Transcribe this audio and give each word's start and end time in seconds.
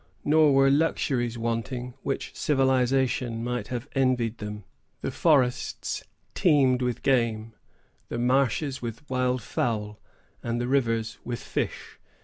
Nor 0.25 0.55
were 0.55 0.71
luxuries 0.71 1.37
wanting 1.37 1.93
which 2.01 2.31
civilization 2.35 3.43
might 3.43 3.67
have 3.67 3.87
envied 3.93 4.39
them. 4.39 4.63
The 5.01 5.11
forests 5.11 6.03
teemed 6.33 6.81
with 6.81 7.03
game, 7.03 7.53
the 8.09 8.17
marshes 8.17 8.81
with 8.81 9.07
wild 9.11 9.43
fowl, 9.43 9.99
and 10.41 10.59
the 10.59 10.67
rivers 10.67 11.19
with 11.23 11.39
fish. 11.43 11.99